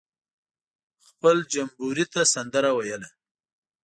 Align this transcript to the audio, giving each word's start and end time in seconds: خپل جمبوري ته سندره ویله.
خپل 1.05 1.37
جمبوري 1.53 2.05
ته 2.13 2.21
سندره 2.33 2.71
ویله. 2.77 3.09